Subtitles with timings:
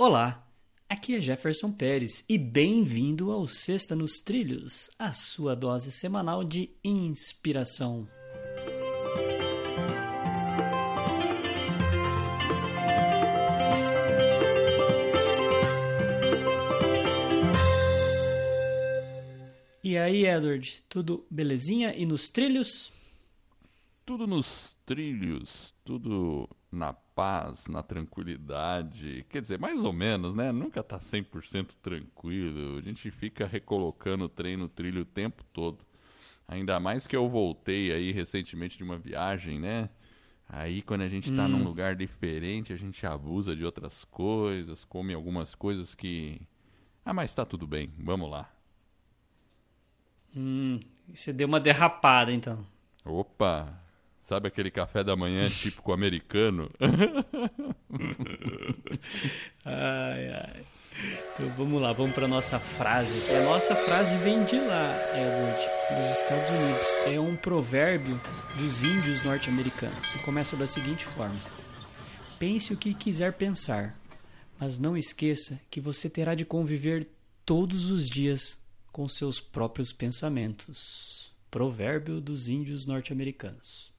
[0.00, 0.48] Olá,
[0.88, 6.70] aqui é Jefferson Pérez e bem-vindo ao Sexta nos Trilhos, a sua dose semanal de
[6.84, 8.08] inspiração.
[19.82, 22.92] E aí, Edward, tudo belezinha e nos trilhos?
[24.06, 29.24] Tudo nos trilhos, tudo na paz, na tranquilidade.
[29.28, 30.52] Quer dizer, mais ou menos, né?
[30.52, 32.78] Nunca tá 100% tranquilo.
[32.78, 35.84] A gente fica recolocando o trem no trilho o tempo todo.
[36.46, 39.90] Ainda mais que eu voltei aí recentemente de uma viagem, né?
[40.48, 41.48] Aí quando a gente tá hum.
[41.48, 46.40] num lugar diferente, a gente abusa de outras coisas, come algumas coisas que.
[47.04, 48.50] Ah, mas tá tudo bem, vamos lá.
[50.34, 50.80] Hum,
[51.12, 52.64] você deu uma derrapada então.
[53.04, 53.87] Opa!
[54.28, 56.70] Sabe aquele café da manhã típico americano?
[59.64, 60.66] ai, ai.
[61.32, 63.34] Então vamos lá, vamos para nossa frase.
[63.34, 65.58] A nossa frase vem de lá, Edward,
[65.96, 66.86] dos Estados Unidos.
[67.06, 68.20] É um provérbio
[68.58, 70.14] dos índios norte-americanos.
[70.14, 71.40] E começa da seguinte forma:
[72.38, 73.98] Pense o que quiser pensar,
[74.60, 77.08] mas não esqueça que você terá de conviver
[77.46, 78.58] todos os dias
[78.92, 81.32] com seus próprios pensamentos.
[81.50, 83.96] Provérbio dos índios norte-americanos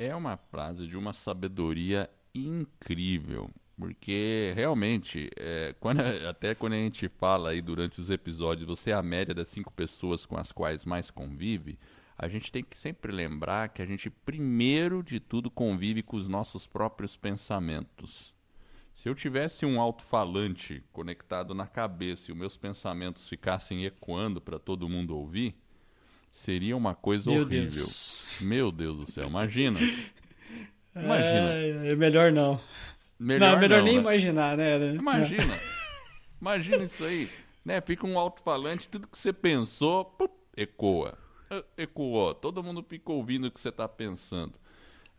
[0.00, 3.50] é uma frase de uma sabedoria incrível.
[3.76, 8.94] Porque realmente, é, quando, até quando a gente fala aí durante os episódios, você é
[8.94, 11.78] a média das cinco pessoas com as quais mais convive,
[12.16, 16.28] a gente tem que sempre lembrar que a gente, primeiro de tudo, convive com os
[16.28, 18.34] nossos próprios pensamentos.
[18.94, 24.58] Se eu tivesse um alto-falante conectado na cabeça e os meus pensamentos ficassem ecoando para
[24.58, 25.56] todo mundo ouvir,
[26.30, 27.70] seria uma coisa Meu horrível.
[27.70, 28.22] Deus.
[28.40, 29.80] Meu Deus do céu, imagina.
[30.94, 31.52] Imagina.
[31.52, 32.60] É, é melhor não.
[33.18, 34.00] Melhor não, é melhor não, nem né?
[34.00, 34.94] imaginar, né?
[34.94, 35.58] Imagina.
[36.40, 37.28] Imagina isso aí.
[37.64, 37.80] Né?
[37.80, 41.18] Fica um alto-falante, tudo que você pensou, pup, ecoa.
[41.76, 42.34] Ecoou.
[42.34, 44.54] Todo mundo fica ouvindo o que você está pensando.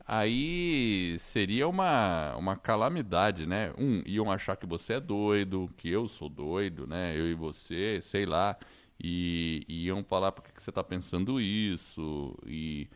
[0.08, 3.72] Aí seria uma, uma calamidade, né?
[3.78, 7.14] Um, iam achar que você é doido, que eu sou doido, né?
[7.16, 8.58] Eu e você, sei lá
[9.04, 12.38] e, e iam falar por que você está pensando isso.
[12.46, 12.88] E,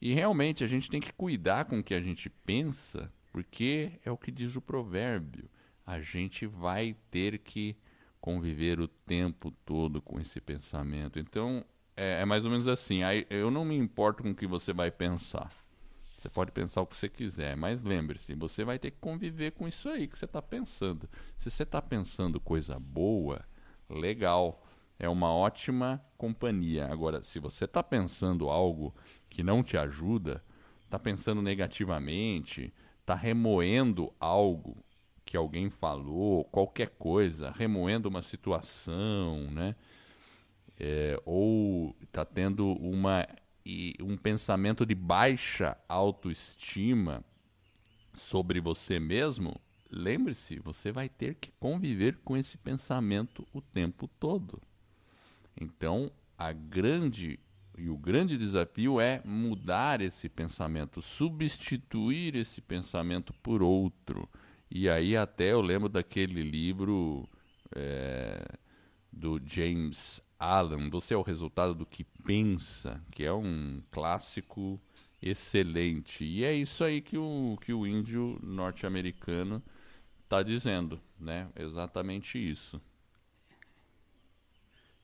[0.00, 4.10] e realmente a gente tem que cuidar com o que a gente pensa, porque é
[4.10, 5.48] o que diz o provérbio.
[5.86, 7.76] A gente vai ter que
[8.20, 11.18] conviver o tempo todo com esse pensamento.
[11.18, 11.64] Então,
[11.96, 13.02] é, é mais ou menos assim.
[13.02, 15.50] Aí, eu não me importo com o que você vai pensar.
[16.18, 19.68] Você pode pensar o que você quiser, mas lembre-se, você vai ter que conviver com
[19.68, 21.06] isso aí que você está pensando.
[21.36, 23.44] Se você está pensando coisa boa,
[23.90, 24.63] legal
[24.98, 26.86] é uma ótima companhia.
[26.86, 28.94] Agora, se você está pensando algo
[29.28, 30.42] que não te ajuda,
[30.84, 34.76] está pensando negativamente, está remoendo algo
[35.24, 39.74] que alguém falou, qualquer coisa, remoendo uma situação, né?
[40.78, 43.26] É, ou está tendo uma,
[44.00, 47.24] um pensamento de baixa autoestima
[48.12, 54.60] sobre você mesmo, lembre-se, você vai ter que conviver com esse pensamento o tempo todo.
[55.60, 57.38] Então, a grande
[57.76, 64.28] e o grande desafio é mudar esse pensamento, substituir esse pensamento por outro.
[64.70, 67.28] E aí até eu lembro daquele livro
[67.74, 68.44] é,
[69.12, 74.80] do James Allen, Você é o resultado do que pensa, que é um clássico
[75.22, 76.24] excelente.
[76.24, 79.62] E é isso aí que o, que o índio norte-americano
[80.22, 81.48] está dizendo, né?
[81.56, 82.80] Exatamente isso.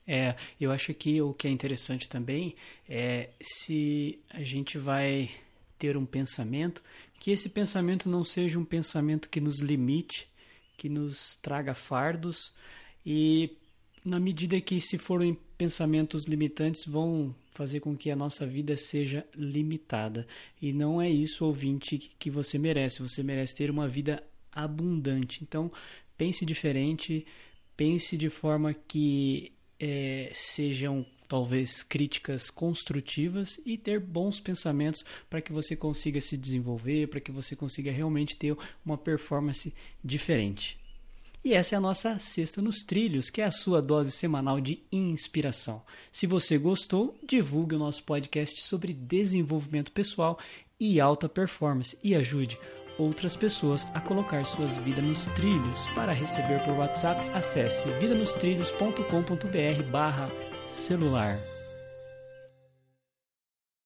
[0.07, 2.57] É, eu acho que o que é interessante também
[2.89, 5.31] é se a gente vai
[5.79, 6.83] ter um pensamento,
[7.19, 10.29] que esse pensamento não seja um pensamento que nos limite,
[10.77, 12.53] que nos traga fardos
[13.05, 13.57] e
[14.05, 19.27] na medida que se forem pensamentos limitantes vão fazer com que a nossa vida seja
[19.35, 20.27] limitada.
[20.61, 23.01] E não é isso, ouvinte, que você merece.
[23.01, 25.41] Você merece ter uma vida abundante.
[25.43, 25.71] Então,
[26.17, 27.27] pense diferente,
[27.77, 35.53] pense de forma que é, sejam talvez críticas construtivas e ter bons pensamentos para que
[35.53, 39.73] você consiga se desenvolver, para que você consiga realmente ter uma performance
[40.05, 40.79] diferente.
[41.43, 44.83] E essa é a nossa Sexta nos Trilhos, que é a sua dose semanal de
[44.93, 45.83] inspiração.
[46.13, 50.39] Se você gostou, divulgue o nosso podcast sobre desenvolvimento pessoal
[50.79, 52.59] e alta performance e ajude
[53.01, 55.87] outras pessoas a colocar suas vidas nos trilhos.
[55.95, 60.29] Para receber por WhatsApp, acesse vidanostrilhos.com.br barra
[60.69, 61.60] celular.